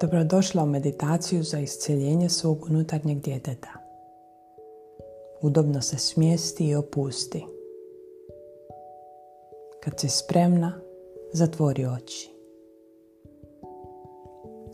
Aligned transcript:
Dobrodošla 0.00 0.62
u 0.62 0.66
meditaciju 0.66 1.42
za 1.42 1.58
isceljenje 1.58 2.28
svog 2.28 2.66
unutarnjeg 2.70 3.18
djeteta. 3.18 3.68
Udobno 5.42 5.82
se 5.82 5.98
smjesti 5.98 6.68
i 6.68 6.74
opusti. 6.74 7.44
Kad 9.84 10.00
si 10.00 10.08
spremna, 10.08 10.80
zatvori 11.32 11.86
oči. 11.86 12.30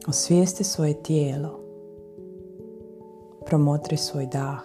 Osvijesti 0.08 0.64
svoje 0.64 1.02
tijelo. 1.02 1.60
Promotri 3.46 3.96
svoj 3.96 4.26
dah. 4.26 4.62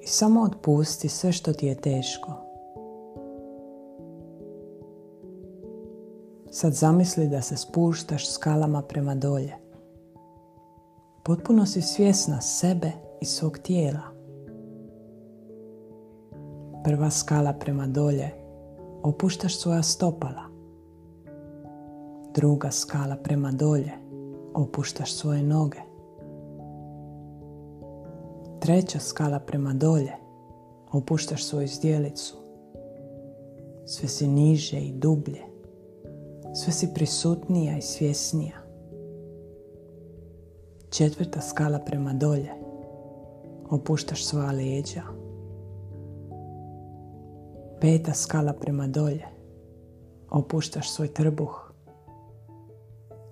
I 0.00 0.06
samo 0.06 0.42
otpusti 0.42 1.08
sve 1.08 1.32
što 1.32 1.52
ti 1.52 1.66
je 1.66 1.80
teško. 1.80 2.51
Sad 6.62 6.72
zamisli 6.72 7.28
da 7.28 7.42
se 7.42 7.56
spuštaš 7.56 8.30
skalama 8.30 8.82
prema 8.82 9.14
dolje. 9.14 9.52
Potpuno 11.24 11.66
si 11.66 11.82
svjesna 11.82 12.40
sebe 12.40 12.92
i 13.20 13.24
svog 13.24 13.58
tijela. 13.58 14.02
Prva 16.84 17.10
skala 17.10 17.52
prema 17.52 17.86
dolje. 17.86 18.30
Opuštaš 19.02 19.58
svoja 19.58 19.82
stopala. 19.82 20.42
Druga 22.34 22.70
skala 22.70 23.16
prema 23.16 23.52
dolje. 23.52 23.92
Opuštaš 24.54 25.12
svoje 25.14 25.42
noge. 25.42 25.78
Treća 28.60 28.98
skala 28.98 29.38
prema 29.38 29.72
dolje. 29.74 30.12
Opuštaš 30.92 31.44
svoju 31.44 31.68
zdjelicu. 31.68 32.36
Sve 33.86 34.08
si 34.08 34.26
niže 34.26 34.78
i 34.78 34.92
dublje 34.92 35.51
sve 36.54 36.72
si 36.72 36.94
prisutnija 36.94 37.76
i 37.78 37.82
svjesnija. 37.82 38.56
Četvrta 40.90 41.40
skala 41.40 41.78
prema 41.78 42.12
dolje. 42.12 42.50
Opuštaš 43.70 44.24
svoja 44.24 44.50
leđa. 44.52 45.02
Peta 47.80 48.14
skala 48.14 48.52
prema 48.52 48.86
dolje. 48.86 49.26
Opuštaš 50.30 50.90
svoj 50.90 51.08
trbuh. 51.14 51.72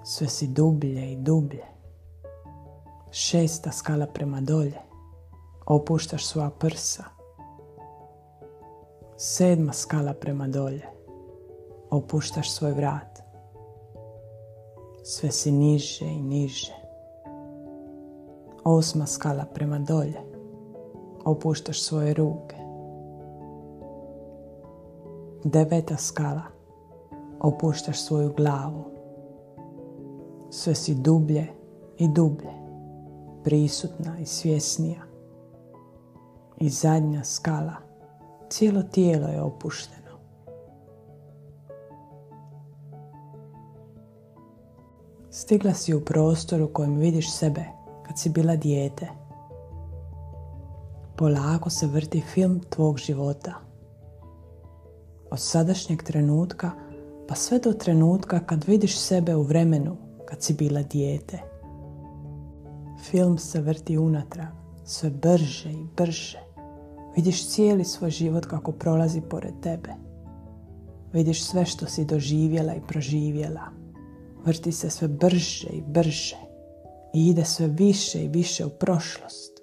Sve 0.05 0.29
si 0.29 0.47
dublje 0.47 1.13
i 1.13 1.17
dublje. 1.17 1.65
Šesta 3.11 3.73
skala 3.73 4.07
prema 4.07 4.41
dolje. 4.41 4.79
Opuštaš 5.67 6.27
svoja 6.27 6.51
prsa. 6.51 7.05
Sedma 9.17 9.73
skala 9.73 10.13
prema 10.13 10.49
dolje. 10.49 11.00
Opuštaš 11.91 12.51
svoj 12.51 12.73
vrat 12.73 13.31
sve 15.11 15.31
si 15.31 15.53
niže 15.53 16.07
i 16.07 16.23
niže. 16.23 16.75
Osma 18.65 19.07
skala 19.07 19.45
prema 19.55 19.79
dolje. 19.79 20.21
Opuštaš 21.25 21.83
svoje 21.83 22.15
ruke. 22.15 22.57
Deveta 25.45 25.97
skala. 25.97 26.43
Opuštaš 27.41 28.01
svoju 28.01 28.33
glavu. 28.37 28.85
Sve 30.51 30.75
si 30.75 30.95
dublje 30.95 31.47
i 31.99 32.09
dublje. 32.09 32.53
Prisutna 33.45 34.19
i 34.19 34.27
svjesnija. 34.27 35.03
I 36.57 36.69
zadnja 36.69 37.25
skala. 37.25 37.75
Cijelo 38.49 38.83
tijelo 38.83 39.29
je 39.29 39.43
opušteno. 39.43 40.00
Stigla 45.33 45.75
si 45.75 45.95
u 45.95 46.01
prostor 46.01 46.63
u 46.63 46.69
kojem 46.73 46.97
vidiš 46.97 47.33
sebe 47.33 47.65
kad 48.07 48.19
si 48.19 48.31
bila 48.31 48.57
dijete. 48.57 49.09
Polako 51.17 51.71
se 51.71 51.87
vrti 51.87 52.21
film 52.21 52.61
tvog 52.71 52.99
života. 52.99 53.55
Od 55.31 55.41
sadašnjeg 55.41 56.03
trenutka 56.03 56.71
pa 57.29 57.35
sve 57.35 57.59
do 57.59 57.73
trenutka 57.73 58.41
kad 58.41 58.65
vidiš 58.65 58.99
sebe 58.99 59.37
u 59.37 59.43
vremenu 59.43 59.97
kad 60.25 60.43
si 60.43 60.55
bila 60.55 60.83
dijete. 60.83 61.39
Film 63.11 63.39
se 63.39 63.61
vrti 63.61 63.99
unatrag, 63.99 64.49
sve 64.85 65.11
brže 65.11 65.73
i 65.73 65.87
brže. 65.97 66.39
Vidiš 67.17 67.49
cijeli 67.49 67.85
svoj 67.85 68.11
život 68.11 68.47
kako 68.47 68.73
prolazi 68.73 69.21
pored 69.21 69.55
tebe. 69.63 69.91
Vidiš 71.13 71.45
sve 71.45 71.67
što 71.67 71.87
si 71.87 72.05
doživjela 72.05 72.75
i 72.75 72.87
proživjela 72.89 73.80
vrti 74.45 74.73
se 74.73 74.91
sve 74.91 75.09
brže 75.09 75.69
i 75.73 75.83
brže 75.83 76.37
i 77.15 77.29
ide 77.29 77.45
sve 77.45 77.67
više 77.67 78.25
i 78.25 78.29
više 78.29 78.67
u 78.67 78.71
prošlost, 78.71 79.61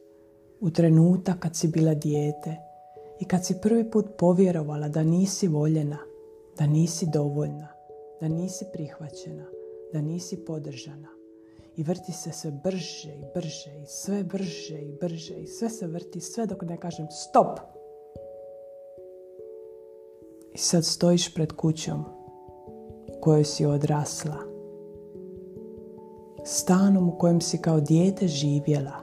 u 0.59 0.69
trenutak 0.69 1.39
kad 1.39 1.55
si 1.55 1.67
bila 1.67 1.93
dijete 1.93 2.57
i 3.19 3.25
kad 3.25 3.45
si 3.45 3.61
prvi 3.61 3.91
put 3.91 4.05
povjerovala 4.17 4.89
da 4.89 5.03
nisi 5.03 5.47
voljena, 5.47 5.97
da 6.57 6.67
nisi 6.67 7.05
dovoljna, 7.13 7.67
da 8.21 8.27
nisi 8.27 8.65
prihvaćena, 8.73 9.45
da 9.93 10.01
nisi 10.01 10.45
podržana. 10.45 11.07
I 11.75 11.83
vrti 11.83 12.11
se 12.11 12.31
sve 12.31 12.51
brže 12.51 13.13
i 13.15 13.25
brže 13.35 13.71
i 13.83 13.85
sve 13.85 14.23
brže 14.23 14.81
i 14.81 14.91
brže 15.01 15.35
i 15.35 15.47
sve 15.47 15.69
se 15.69 15.87
vrti 15.87 16.19
sve 16.19 16.45
dok 16.45 16.61
ne 16.61 16.77
kažem 16.77 17.07
stop. 17.11 17.59
I 20.53 20.57
sad 20.57 20.85
stojiš 20.85 21.33
pred 21.33 21.51
kućom 21.51 22.05
kojoj 23.21 23.43
si 23.43 23.65
odrasla 23.65 24.46
stanom 26.47 27.09
u 27.09 27.17
kojem 27.17 27.41
si 27.41 27.57
kao 27.57 27.79
dijete 27.79 28.27
živjela 28.27 28.93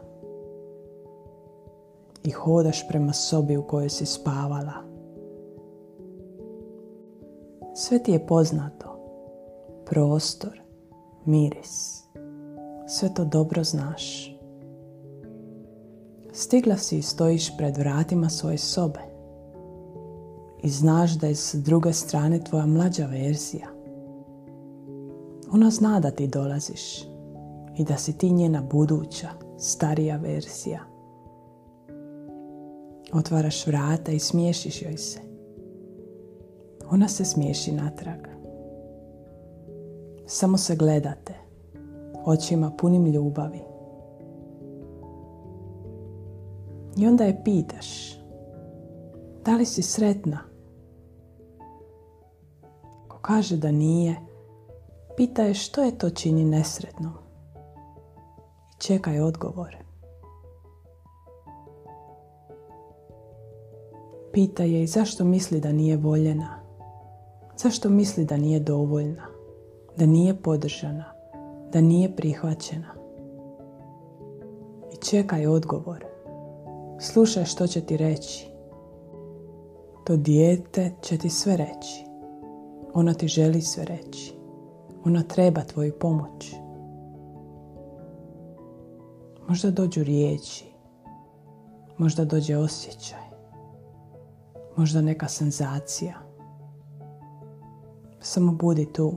i 2.24 2.30
hodaš 2.30 2.88
prema 2.88 3.12
sobi 3.12 3.56
u 3.56 3.62
kojoj 3.62 3.88
si 3.88 4.06
spavala. 4.06 4.72
Sve 7.74 8.02
ti 8.02 8.12
je 8.12 8.26
poznato. 8.26 8.86
Prostor, 9.86 10.60
miris. 11.24 12.02
Sve 12.88 13.14
to 13.14 13.24
dobro 13.24 13.64
znaš. 13.64 14.34
Stigla 16.32 16.76
si 16.76 16.98
i 16.98 17.02
stojiš 17.02 17.56
pred 17.56 17.76
vratima 17.76 18.28
svoje 18.28 18.58
sobe 18.58 19.00
i 20.62 20.70
znaš 20.70 21.12
da 21.12 21.26
je 21.26 21.34
s 21.34 21.54
druge 21.54 21.92
strane 21.92 22.44
tvoja 22.44 22.66
mlađa 22.66 23.06
verzija. 23.06 23.66
Ona 25.52 25.70
zna 25.70 26.00
da 26.00 26.10
ti 26.10 26.26
dolaziš 26.26 27.13
i 27.76 27.84
da 27.84 27.96
si 27.96 28.18
ti 28.18 28.30
njena 28.30 28.62
buduća, 28.62 29.28
starija 29.58 30.16
verzija. 30.16 30.80
Otvaraš 33.12 33.66
vrata 33.66 34.12
i 34.12 34.18
smiješiš 34.18 34.82
joj 34.82 34.96
se. 34.96 35.20
Ona 36.90 37.08
se 37.08 37.24
smiješi 37.24 37.72
natrag. 37.72 38.18
Samo 40.26 40.56
se 40.56 40.76
gledate, 40.76 41.34
očima 42.24 42.70
punim 42.70 43.06
ljubavi. 43.06 43.60
I 46.96 47.06
onda 47.06 47.24
je 47.24 47.42
pitaš, 47.44 48.18
da 49.44 49.56
li 49.56 49.64
si 49.64 49.82
sretna? 49.82 50.38
Ko 53.08 53.18
kaže 53.22 53.56
da 53.56 53.70
nije, 53.70 54.16
pita 55.16 55.42
je 55.42 55.54
što 55.54 55.82
je 55.82 55.98
to 55.98 56.10
čini 56.10 56.44
nesretnom 56.44 57.23
čekaj 58.86 59.20
odgovor. 59.20 59.76
Pita 64.32 64.62
je 64.62 64.82
i 64.82 64.86
zašto 64.86 65.24
misli 65.24 65.60
da 65.60 65.72
nije 65.72 65.96
voljena. 65.96 66.60
Zašto 67.56 67.88
misli 67.88 68.24
da 68.24 68.36
nije 68.36 68.60
dovoljna, 68.60 69.26
da 69.96 70.06
nije 70.06 70.42
podržana, 70.42 71.04
da 71.72 71.80
nije 71.80 72.16
prihvaćena. 72.16 72.94
I 74.92 74.96
čekaj 74.96 75.46
odgovor. 75.46 76.04
Slušaj 77.00 77.44
što 77.44 77.66
će 77.66 77.80
ti 77.80 77.96
reći. 77.96 78.48
To 80.04 80.16
dijete 80.16 80.92
će 81.02 81.18
ti 81.18 81.30
sve 81.30 81.56
reći. 81.56 82.04
Ona 82.94 83.14
ti 83.14 83.28
želi 83.28 83.62
sve 83.62 83.84
reći. 83.84 84.34
Ona 85.04 85.22
treba 85.22 85.60
tvoju 85.60 85.92
pomoć. 86.00 86.63
Možda 89.48 89.70
dođu 89.70 90.04
riječi, 90.04 90.64
možda 91.98 92.24
dođe 92.24 92.56
osjećaj, 92.56 93.24
možda 94.76 95.00
neka 95.00 95.28
senzacija. 95.28 96.14
Samo 98.20 98.52
budi 98.52 98.92
tu. 98.92 99.12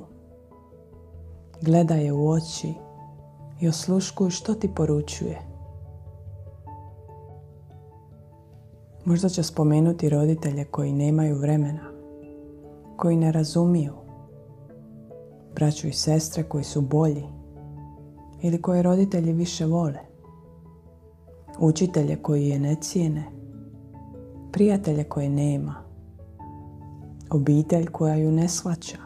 Gledaj 1.62 2.06
je 2.06 2.14
u 2.14 2.30
oči 2.30 2.74
i 3.62 3.68
osluškuj 3.68 4.30
što 4.30 4.54
ti 4.54 4.70
poručuje. 4.76 5.42
Možda 9.06 9.30
će 9.30 9.44
spomenuti 9.44 10.10
roditelje 10.10 10.66
koji 10.66 10.94
nemaju 10.94 11.38
vremena, 11.38 11.92
koji 12.98 13.18
ne 13.18 13.32
razumiju. 13.32 13.94
braću 15.56 15.88
i 15.88 15.94
sestre 15.94 16.44
koji 16.44 16.64
su 16.64 16.82
bolji 16.82 17.24
ili 18.42 18.62
koje 18.62 18.82
roditelji 18.82 19.34
više 19.34 19.66
vole, 19.66 20.07
učitelje 21.60 22.22
koji 22.22 22.48
je 22.48 22.60
ne 22.60 22.76
cijene, 22.82 23.24
prijatelje 24.52 25.04
koje 25.04 25.30
nema, 25.30 25.76
obitelj 27.32 27.86
koja 27.86 28.16
ju 28.16 28.32
ne 28.32 28.50
shvaća, 28.50 28.98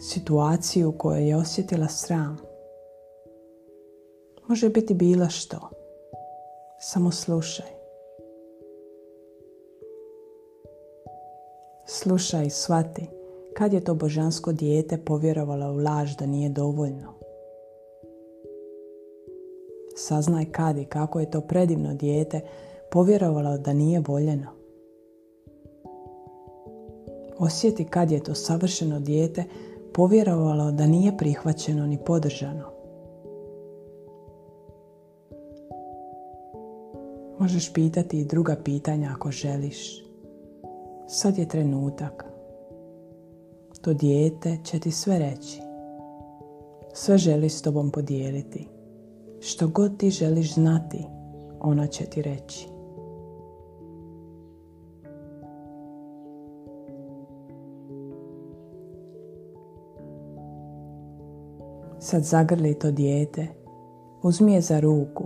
situaciju 0.00 0.88
u 0.88 0.92
kojoj 0.92 1.28
je 1.28 1.36
osjetila 1.36 1.88
sram. 1.88 2.38
Može 4.48 4.68
biti 4.68 4.94
bilo 4.94 5.30
što. 5.30 5.70
Samo 6.80 7.10
slušaj. 7.10 7.66
Slušaj 11.86 12.46
i 12.46 12.50
shvati 12.50 13.06
kad 13.54 13.72
je 13.72 13.84
to 13.84 13.94
božansko 13.94 14.52
dijete 14.52 15.04
povjerovalo 15.04 15.72
u 15.72 15.76
laž 15.76 16.16
da 16.16 16.26
nije 16.26 16.48
dovoljno. 16.48 17.21
Saznaj 19.96 20.44
kad 20.44 20.78
i 20.78 20.84
kako 20.84 21.20
je 21.20 21.30
to 21.30 21.40
predivno 21.40 21.94
dijete 21.94 22.40
povjerovalo 22.90 23.58
da 23.58 23.72
nije 23.72 24.02
voljeno. 24.06 24.46
Osjeti 27.38 27.84
kad 27.84 28.10
je 28.10 28.22
to 28.22 28.34
savršeno 28.34 29.00
dijete 29.00 29.44
povjerovalo 29.94 30.72
da 30.72 30.86
nije 30.86 31.16
prihvaćeno 31.16 31.86
ni 31.86 31.98
podržano. 32.06 32.64
Možeš 37.38 37.72
pitati 37.72 38.20
i 38.20 38.24
druga 38.24 38.56
pitanja 38.64 39.10
ako 39.14 39.30
želiš. 39.30 40.04
Sad 41.08 41.38
je 41.38 41.48
trenutak. 41.48 42.24
To 43.80 43.94
dijete 43.94 44.58
će 44.64 44.80
ti 44.80 44.90
sve 44.90 45.18
reći. 45.18 45.60
Sve 46.92 47.18
želi 47.18 47.48
s 47.48 47.62
tobom 47.62 47.90
podijeliti. 47.90 48.68
Što 49.44 49.68
god 49.68 49.96
ti 49.96 50.10
želiš 50.10 50.54
znati, 50.54 51.06
ona 51.60 51.86
će 51.86 52.04
ti 52.04 52.22
reći. 52.22 52.68
Sad 61.98 62.22
zagrli 62.22 62.78
to 62.78 62.90
dijete, 62.90 63.46
uzmi 64.22 64.52
je 64.52 64.60
za 64.60 64.80
ruku 64.80 65.24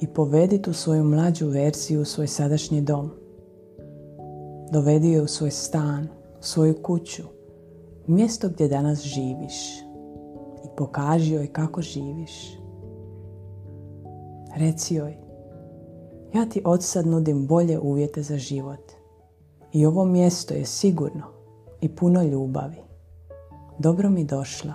i 0.00 0.06
povedi 0.06 0.62
tu 0.62 0.72
svoju 0.72 1.04
mlađu 1.04 1.48
verziju 1.48 2.00
u 2.00 2.04
svoj 2.04 2.26
sadašnji 2.26 2.80
dom. 2.80 3.10
Dovedi 4.72 5.10
je 5.10 5.22
u 5.22 5.26
svoj 5.26 5.50
stan, 5.50 6.08
svoju 6.40 6.82
kuću, 6.82 7.22
mjesto 8.06 8.48
gdje 8.48 8.68
danas 8.68 9.02
živiš 9.02 9.80
i 10.64 10.68
pokaži 10.76 11.34
joj 11.34 11.46
kako 11.46 11.82
živiš. 11.82 12.58
Reci 14.56 14.94
joj, 14.94 15.16
ja 16.34 16.46
ti 16.46 16.62
od 16.64 16.82
sad 16.82 17.06
nudim 17.06 17.46
bolje 17.46 17.78
uvjete 17.78 18.22
za 18.22 18.38
život 18.38 18.92
i 19.72 19.86
ovo 19.86 20.04
mjesto 20.04 20.54
je 20.54 20.64
sigurno 20.64 21.24
i 21.80 21.96
puno 21.96 22.22
ljubavi. 22.22 22.82
Dobro 23.78 24.10
mi 24.10 24.24
došla. 24.24 24.74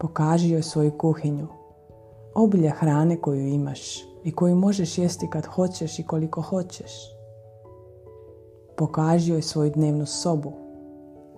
Pokaži 0.00 0.50
joj 0.50 0.62
svoju 0.62 0.98
kuhinju, 0.98 1.46
obilje 2.34 2.70
hrane 2.70 3.20
koju 3.20 3.46
imaš 3.46 4.04
i 4.24 4.32
koju 4.32 4.56
možeš 4.56 4.98
jesti 4.98 5.28
kad 5.30 5.46
hoćeš 5.46 5.98
i 5.98 6.02
koliko 6.02 6.42
hoćeš. 6.42 6.92
Pokaži 8.76 9.32
joj 9.32 9.42
svoju 9.42 9.70
dnevnu 9.70 10.06
sobu, 10.06 10.52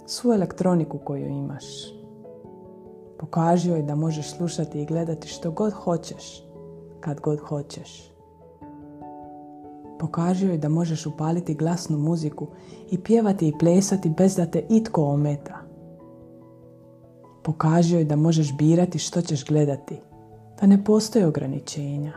svu 0.07 0.33
elektroniku 0.33 0.99
koju 0.99 1.27
imaš. 1.27 1.65
Pokaži 3.23 3.69
joj 3.69 3.83
da 3.83 3.95
možeš 3.95 4.31
slušati 4.31 4.83
i 4.83 4.87
gledati 4.87 5.29
što 5.29 5.51
god 5.51 5.73
hoćeš, 5.73 6.45
kad 7.01 7.21
god 7.21 7.39
hoćeš. 7.39 8.13
Pokaži 9.99 10.47
joj 10.47 10.59
da 10.59 10.69
možeš 10.69 11.07
upaliti 11.07 11.55
glasnu 11.55 11.99
muziku 11.99 12.47
i 12.91 12.99
pjevati 12.99 13.49
i 13.49 13.59
plesati 13.59 14.11
bez 14.11 14.37
da 14.37 14.47
te 14.47 14.67
itko 14.69 15.05
ometa. 15.05 15.59
Pokaži 17.43 17.95
joj 17.95 18.05
da 18.05 18.17
možeš 18.17 18.57
birati 18.57 18.99
što 18.99 19.23
ćeš 19.23 19.45
gledati, 19.45 20.01
da 20.61 20.67
ne 20.67 20.85
postoje 20.85 21.27
ograničenja. 21.27 22.13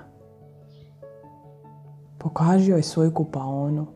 Pokaži 2.17 2.71
joj 2.71 2.83
svoju 2.83 3.13
kupaonu. 3.13 3.87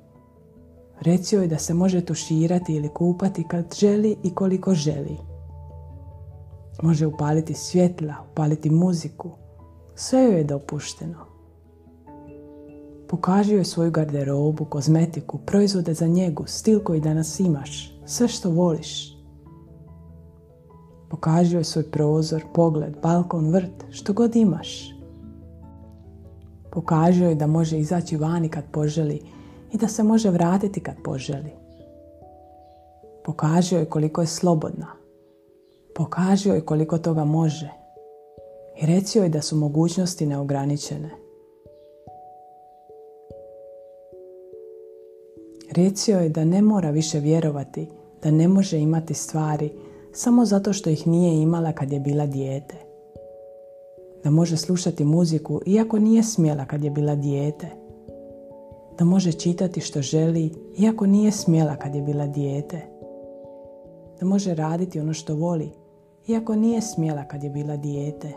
Reci 0.99 1.35
joj 1.35 1.47
da 1.47 1.57
se 1.57 1.73
može 1.73 2.05
tuširati 2.05 2.75
ili 2.75 2.89
kupati 2.89 3.43
kad 3.43 3.75
želi 3.79 4.15
i 4.23 4.35
koliko 4.35 4.73
želi. 4.73 5.28
Može 6.81 7.07
upaliti 7.07 7.53
svjetla, 7.53 8.13
upaliti 8.31 8.69
muziku. 8.69 9.29
Sve 9.95 10.23
joj 10.23 10.37
je 10.37 10.43
dopušteno. 10.43 11.25
Pokaži 13.09 13.53
joj 13.53 13.65
svoju 13.65 13.91
garderobu, 13.91 14.65
kozmetiku, 14.65 15.37
proizvode 15.37 15.93
za 15.93 16.07
njegu, 16.07 16.43
stil 16.47 16.83
koji 16.83 17.01
danas 17.01 17.39
imaš, 17.39 17.99
sve 18.05 18.27
što 18.27 18.49
voliš. 18.49 19.17
Pokaži 21.09 21.55
joj 21.55 21.63
svoj 21.63 21.91
prozor, 21.91 22.43
pogled, 22.53 22.93
balkon, 23.03 23.51
vrt, 23.51 23.85
što 23.89 24.13
god 24.13 24.35
imaš. 24.35 24.95
Pokaži 26.71 27.23
joj 27.23 27.35
da 27.35 27.47
može 27.47 27.79
izaći 27.79 28.17
vani 28.17 28.49
kad 28.49 28.63
poželi 28.71 29.21
i 29.71 29.77
da 29.77 29.87
se 29.87 30.03
može 30.03 30.29
vratiti 30.29 30.79
kad 30.79 30.95
poželi. 31.03 31.51
Pokaži 33.25 33.75
joj 33.75 33.85
koliko 33.85 34.21
je 34.21 34.27
slobodna. 34.27 34.98
Pokaži 35.99 36.49
joj 36.49 36.65
koliko 36.65 36.97
toga 36.97 37.23
može. 37.25 37.69
I 38.81 38.85
reci 38.85 39.17
joj 39.17 39.29
da 39.29 39.41
su 39.41 39.55
mogućnosti 39.55 40.25
neograničene. 40.25 41.09
Reci 45.71 46.11
joj 46.11 46.29
da 46.29 46.43
ne 46.45 46.61
mora 46.61 46.89
više 46.89 47.19
vjerovati, 47.19 47.87
da 48.23 48.31
ne 48.31 48.47
može 48.47 48.79
imati 48.79 49.13
stvari 49.13 49.71
samo 50.13 50.45
zato 50.45 50.73
što 50.73 50.89
ih 50.89 51.07
nije 51.07 51.41
imala 51.41 51.71
kad 51.71 51.91
je 51.91 51.99
bila 51.99 52.25
dijete. 52.25 52.75
Da 54.23 54.29
može 54.29 54.57
slušati 54.57 55.03
muziku 55.03 55.61
iako 55.65 55.99
nije 55.99 56.23
smjela 56.23 56.65
kad 56.65 56.83
je 56.83 56.89
bila 56.89 57.15
dijete. 57.15 57.67
Da 58.97 59.05
može 59.05 59.31
čitati 59.31 59.81
što 59.81 60.01
želi 60.01 60.51
iako 60.77 61.05
nije 61.05 61.31
smjela 61.31 61.75
kad 61.75 61.95
je 61.95 62.01
bila 62.01 62.27
dijete. 62.27 62.81
Da 64.19 64.25
može 64.25 64.55
raditi 64.55 64.99
ono 64.99 65.13
što 65.13 65.35
voli 65.35 65.78
iako 66.29 66.55
nije 66.55 66.81
smjela 66.81 67.23
kad 67.23 67.43
je 67.43 67.49
bila 67.49 67.77
dijete. 67.77 68.33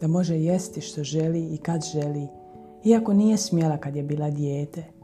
Da 0.00 0.08
može 0.08 0.40
jesti 0.40 0.80
što 0.80 1.04
želi 1.04 1.54
i 1.54 1.56
kad 1.56 1.84
želi 1.92 2.28
iako 2.84 3.12
nije 3.12 3.36
smjela 3.36 3.76
kad 3.76 3.96
je 3.96 4.02
bila 4.02 4.30
dijete 4.30 4.96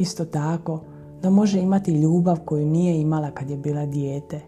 Isto 0.00 0.24
tako, 0.24 0.80
da 1.22 1.30
može 1.30 1.60
imati 1.60 1.92
ljubav 1.92 2.40
koju 2.44 2.66
nije 2.66 3.00
imala 3.00 3.30
kad 3.30 3.50
je 3.50 3.56
bila 3.56 3.86
dijete. 3.86 4.40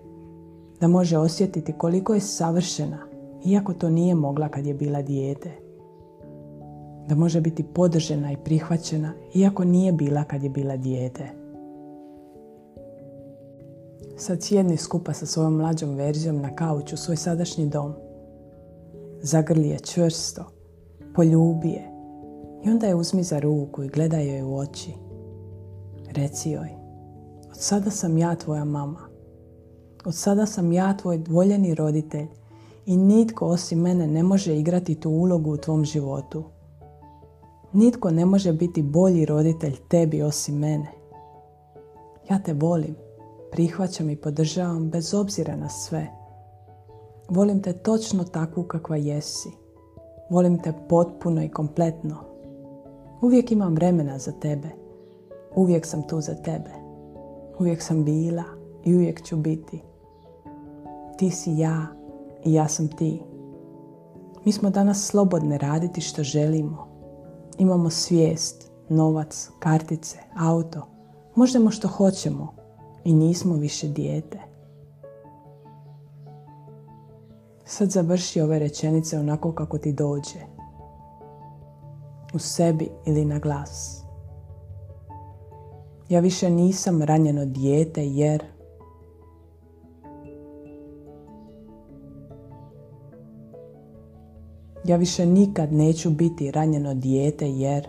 Da 0.80 0.88
može 0.88 1.18
osjetiti 1.18 1.73
koliko 1.73 2.14
je 2.14 2.21
savršena, 2.21 2.99
iako 3.44 3.75
to 3.75 3.90
nije 3.90 4.14
mogla 4.14 4.49
kad 4.49 4.66
je 4.66 4.75
bila 4.75 5.02
dijete. 5.02 5.50
Da 7.09 7.14
može 7.14 7.40
biti 7.40 7.62
podržena 7.62 8.32
i 8.32 8.37
prihvaćena, 8.44 9.12
iako 9.35 9.64
nije 9.64 9.92
bila 9.92 10.25
kad 10.25 10.42
je 10.42 10.50
bila 10.50 10.76
dijete. 10.76 11.41
Sad 14.16 14.42
sjedni 14.42 14.76
skupa 14.76 15.12
sa 15.12 15.26
svojom 15.26 15.57
mlađom 15.57 15.95
verzijom 15.95 16.40
na 16.40 16.57
kauču 16.57 16.97
svoj 16.97 17.16
sadašnji 17.16 17.66
dom. 17.66 17.92
Zagrli 19.23 19.69
je 19.69 19.78
čvrsto, 19.78 20.45
poljubi 21.14 21.69
je 21.69 21.92
i 22.64 22.71
onda 22.71 22.87
je 22.87 22.95
uzmi 22.95 23.23
za 23.23 23.38
ruku 23.38 23.83
i 23.83 23.88
gledaj 23.88 24.28
joj 24.28 24.42
u 24.42 24.57
oči. 24.57 24.92
Reci 26.11 26.50
joj, 26.50 26.69
od 27.50 27.57
sada 27.57 27.90
sam 27.90 28.19
ja 28.19 28.35
tvoja 28.35 28.64
mama. 28.64 29.00
Od 30.04 30.14
sada 30.14 30.47
sam 30.47 30.73
ja 30.73 30.97
tvoj 30.97 31.23
voljeni 31.28 31.75
roditelj 31.75 32.26
i 32.87 32.97
nitko 32.97 33.47
osim 33.47 33.81
mene 33.81 34.07
ne 34.07 34.23
može 34.23 34.59
igrati 34.59 34.95
tu 34.95 35.11
ulogu 35.11 35.52
u 35.52 35.57
tvom 35.57 35.85
životu. 35.85 36.45
Nitko 37.73 38.11
ne 38.11 38.26
može 38.26 38.52
biti 38.52 38.83
bolji 38.83 39.25
roditelj 39.25 39.76
tebi 39.88 40.23
osim 40.23 40.59
mene. 40.59 40.87
Ja 42.31 42.38
te 42.42 42.52
volim, 42.52 42.97
prihvaćam 43.52 44.11
i 44.11 44.16
podržavam 44.16 44.90
bez 44.90 45.14
obzira 45.14 45.56
na 45.56 45.68
sve. 45.68 46.06
Volim 47.28 47.62
te 47.62 47.73
točno 47.73 48.25
takvu 48.25 48.62
kakva 48.62 48.97
jesi. 48.97 49.49
Volim 50.30 50.62
te 50.62 50.73
potpuno 50.88 51.42
i 51.42 51.49
kompletno. 51.49 52.16
Uvijek 53.23 53.52
imam 53.52 53.75
vremena 53.75 54.18
za 54.18 54.32
tebe 54.32 54.82
Uvijek 55.54 55.87
sam 55.87 56.02
tu 56.02 56.21
za 56.21 56.35
tebe. 56.35 56.71
Uvijek 57.59 57.82
sam 57.82 58.04
bila 58.04 58.44
i 58.85 58.94
uvijek 58.94 59.23
ću 59.23 59.37
biti. 59.37 59.82
Ti 61.18 61.30
si 61.30 61.59
ja 61.59 61.87
i 62.44 62.52
ja 62.52 62.68
sam 62.68 62.88
ti. 62.88 63.23
Mi 64.44 64.52
smo 64.52 64.71
danas 64.71 65.06
slobodne 65.06 65.59
raditi 65.59 66.00
što 66.00 66.23
želimo. 66.23 66.88
Imamo 67.59 67.90
svijest, 67.90 68.71
novac, 68.88 69.50
kartice, 69.59 70.18
auto. 70.37 70.87
Možemo 71.35 71.71
što 71.71 71.88
hoćemo 71.88 72.54
i 73.04 73.12
nismo 73.12 73.54
više 73.54 73.88
dijete. 73.88 74.38
Sad 77.64 77.90
završi 77.90 78.40
ove 78.40 78.59
rečenice 78.59 79.18
onako 79.18 79.52
kako 79.52 79.78
ti 79.78 79.92
dođe. 79.92 80.40
U 82.35 82.38
sebi 82.38 82.88
ili 83.06 83.25
na 83.25 83.38
glas. 83.38 84.02
Ja 86.09 86.21
više 86.21 86.50
nisam 86.50 87.02
ranjeno 87.02 87.44
dijete 87.44 88.06
jer 88.09 88.44
Ja 94.85 94.97
više 94.97 95.26
nikad 95.26 95.73
neću 95.73 96.11
biti 96.11 96.50
ranjeno 96.50 96.94
dijete 96.94 97.50
jer 97.50 97.88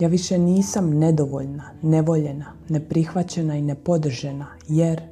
Ja 0.00 0.08
više 0.08 0.38
nisam 0.38 0.98
nedovoljna, 0.98 1.70
nevoljena, 1.82 2.52
neprihvaćena 2.68 3.56
i 3.56 3.62
nepodržena 3.62 4.46
jer 4.68 5.02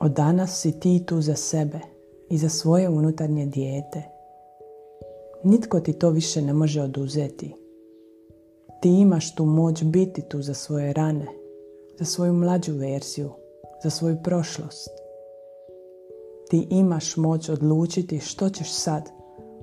Od 0.00 0.12
danas 0.12 0.60
si 0.60 0.80
ti 0.80 1.04
tu 1.06 1.20
za 1.20 1.34
sebe 1.34 1.78
i 2.30 2.38
za 2.38 2.48
svoje 2.48 2.88
unutarnje 2.88 3.46
dijete. 3.46 4.02
Nitko 5.44 5.80
ti 5.80 5.92
to 5.92 6.10
više 6.10 6.42
ne 6.42 6.52
može 6.52 6.82
oduzeti. 6.82 7.54
Ti 8.82 8.88
imaš 8.88 9.34
tu 9.34 9.44
moć 9.44 9.82
biti 9.82 10.22
tu 10.22 10.42
za 10.42 10.54
svoje 10.54 10.92
rane, 10.92 11.26
za 11.98 12.04
svoju 12.04 12.32
mlađu 12.32 12.72
verziju, 12.72 13.30
za 13.84 13.90
svoju 13.90 14.16
prošlost. 14.24 15.05
Ti 16.50 16.66
imaš 16.70 17.16
moć 17.16 17.48
odlučiti 17.48 18.18
što 18.18 18.48
ćeš 18.48 18.72
sad, 18.72 19.10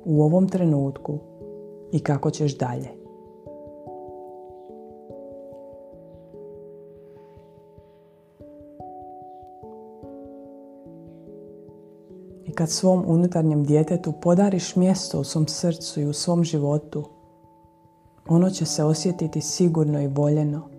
u 0.05 0.23
ovom 0.23 0.49
trenutku 0.49 1.19
i 1.91 1.99
kako 1.99 2.31
ćeš 2.31 2.57
dalje. 2.57 2.89
I 12.45 12.51
kad 12.51 12.69
svom 12.69 13.03
unutarnjem 13.07 13.63
djetetu 13.63 14.13
podariš 14.21 14.75
mjesto 14.75 15.19
u 15.19 15.23
svom 15.23 15.47
srcu 15.47 16.01
i 16.01 16.05
u 16.05 16.13
svom 16.13 16.43
životu, 16.43 17.03
ono 18.27 18.49
će 18.49 18.65
se 18.65 18.83
osjetiti 18.83 19.41
sigurno 19.41 20.01
i 20.01 20.07
voljeno 20.07 20.69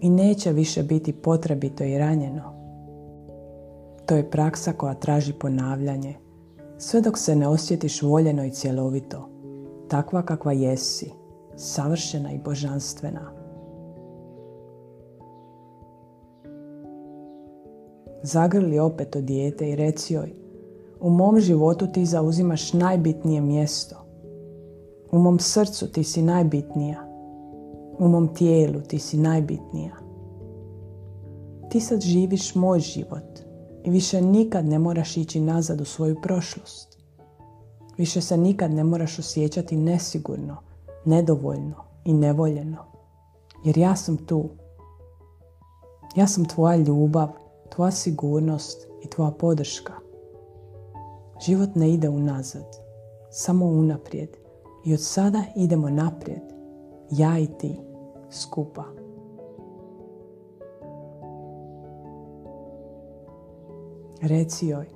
i 0.00 0.10
neće 0.10 0.52
više 0.52 0.82
biti 0.82 1.12
potrebito 1.12 1.84
i 1.84 1.98
ranjeno. 1.98 2.57
To 4.08 4.16
je 4.16 4.30
praksa 4.30 4.72
koja 4.72 4.94
traži 4.94 5.32
ponavljanje, 5.32 6.14
sve 6.78 7.00
dok 7.00 7.18
se 7.18 7.36
ne 7.36 7.48
osjetiš 7.48 8.02
voljeno 8.02 8.44
i 8.44 8.50
cjelovito, 8.50 9.28
takva 9.88 10.22
kakva 10.22 10.52
jesi, 10.52 11.10
savršena 11.56 12.32
i 12.32 12.38
božanstvena. 12.38 13.32
Zagrli 18.22 18.78
opet 18.78 19.16
o 19.16 19.20
dijete 19.20 19.70
i 19.70 19.76
reci 19.76 20.14
joj, 20.14 20.34
u 21.00 21.10
mom 21.10 21.40
životu 21.40 21.86
ti 21.92 22.06
zauzimaš 22.06 22.72
najbitnije 22.72 23.40
mjesto– 23.40 24.04
u 25.10 25.18
mom 25.18 25.38
srcu 25.38 25.92
ti 25.92 26.04
si 26.04 26.22
najbitnija. 26.22 27.04
U 27.98 28.08
mom 28.08 28.34
tijelu 28.34 28.80
ti 28.80 28.98
si 28.98 29.18
najbitnija. 29.18 29.92
Ti 31.70 31.80
sad 31.80 32.00
živiš 32.00 32.54
moj 32.54 32.80
život 32.80 33.47
i 33.84 33.90
više 33.90 34.20
nikad 34.20 34.66
ne 34.66 34.78
moraš 34.78 35.16
ići 35.16 35.40
nazad 35.40 35.80
u 35.80 35.84
svoju 35.84 36.16
prošlost. 36.22 36.98
Više 37.96 38.20
se 38.20 38.36
nikad 38.36 38.70
ne 38.70 38.84
moraš 38.84 39.18
osjećati 39.18 39.76
nesigurno, 39.76 40.56
nedovoljno 41.04 41.84
i 42.04 42.12
nevoljeno. 42.12 42.84
Jer 43.64 43.78
ja 43.78 43.96
sam 43.96 44.16
tu. 44.16 44.48
Ja 46.16 46.26
sam 46.26 46.44
tvoja 46.44 46.76
ljubav, 46.76 47.28
tvoja 47.70 47.90
sigurnost 47.90 48.86
i 49.04 49.08
tvoja 49.08 49.30
podrška. 49.30 49.92
Život 51.46 51.74
ne 51.74 51.90
ide 51.90 52.08
unazad, 52.08 52.66
samo 53.30 53.66
unaprijed 53.66 54.28
i 54.84 54.94
od 54.94 55.02
sada 55.02 55.42
idemo 55.56 55.90
naprijed, 55.90 56.42
ja 57.10 57.38
i 57.38 57.46
ti, 57.46 57.80
skupa. 58.30 58.97
Reci 64.20 64.66
joj, 64.66 64.86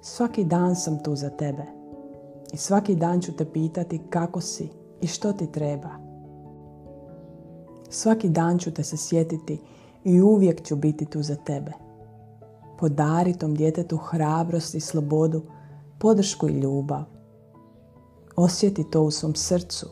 svaki 0.00 0.44
dan 0.44 0.76
sam 0.76 1.02
tu 1.02 1.16
za 1.16 1.30
tebe 1.30 1.62
i 2.52 2.56
svaki 2.56 2.94
dan 2.94 3.20
ću 3.20 3.32
te 3.32 3.52
pitati 3.52 4.00
kako 4.10 4.40
si 4.40 4.68
i 5.00 5.06
što 5.06 5.32
ti 5.32 5.52
treba. 5.52 5.90
Svaki 7.90 8.28
dan 8.28 8.58
ću 8.58 8.70
te 8.70 8.84
se 8.84 8.96
sjetiti 8.96 9.60
i 10.04 10.22
uvijek 10.22 10.62
ću 10.62 10.76
biti 10.76 11.04
tu 11.04 11.22
za 11.22 11.36
tebe. 11.36 11.72
Podari 12.78 13.38
tom 13.38 13.54
djetetu 13.54 13.96
hrabrost 13.96 14.74
i 14.74 14.80
slobodu, 14.80 15.42
podršku 15.98 16.48
i 16.48 16.60
ljubav. 16.60 17.04
Osjeti 18.36 18.90
to 18.90 19.02
u 19.02 19.10
svom 19.10 19.34
srcu. 19.34 19.86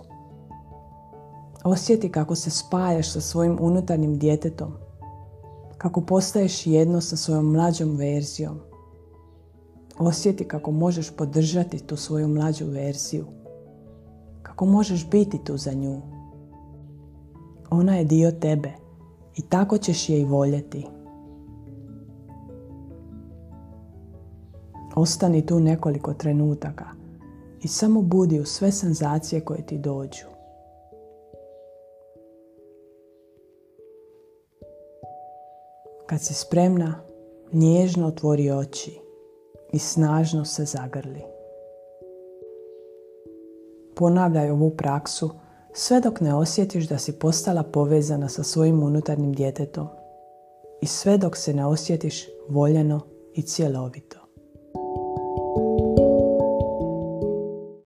Osjeti 1.65 2.13
kako 2.13 2.35
se 2.35 2.51
spajaš 2.51 3.13
sa 3.13 3.21
svojim 3.21 3.59
unutarnjim 3.61 4.19
djetetom. 4.19 4.73
Kako 5.79 6.01
postaješ 6.01 6.67
jedno 6.67 7.01
sa 7.01 7.17
svojom 7.17 7.53
mlađom 7.53 7.97
verzijom. 7.97 8.70
Osjeti 10.01 10.45
kako 10.45 10.71
možeš 10.71 11.17
podržati 11.17 11.79
tu 11.87 11.97
svoju 11.97 12.29
mlađu 12.29 12.67
verziju. 12.67 13.27
Kako 14.43 14.67
možeš 14.67 15.11
biti 15.11 15.45
tu 15.45 15.57
za 15.57 15.73
nju. 15.73 16.01
Ona 17.71 17.97
je 17.97 18.05
dio 18.05 18.31
tebe 18.31 18.73
i 19.37 19.43
tako 19.43 19.79
ćeš 19.79 20.09
je 20.09 20.21
i 20.21 20.25
voljeti. 20.25 20.87
Ostani 24.95 25.47
tu 25.47 25.61
nekoliko 25.61 26.15
trenutaka 26.15 26.87
i 27.63 27.69
samo 27.69 28.03
budi 28.03 28.41
u 28.41 28.45
sve 28.45 28.73
senzacije 28.73 29.41
koje 29.41 29.67
ti 29.67 29.79
dođu. 29.79 30.27
Kad 36.07 36.21
si 36.21 36.35
spremna, 36.35 36.95
nježno 37.53 38.07
otvori 38.07 38.51
oči 38.51 39.10
i 39.73 39.79
snažno 39.79 40.45
se 40.45 40.65
zagrli. 40.65 41.23
Ponavljaj 43.97 44.51
ovu 44.51 44.71
praksu 44.71 45.31
sve 45.73 46.01
dok 46.01 46.21
ne 46.21 46.35
osjetiš 46.35 46.89
da 46.89 46.99
si 46.99 47.19
postala 47.19 47.63
povezana 47.63 48.29
sa 48.29 48.43
svojim 48.43 48.83
unutarnjim 48.83 49.33
djetetom 49.33 49.87
i 50.83 50.87
sve 50.87 51.19
dok 51.19 51.37
se 51.37 51.55
ne 51.55 51.67
osjetiš 51.67 52.29
voljeno 52.49 53.01
i 53.35 53.43
cjelovito. 53.43 54.20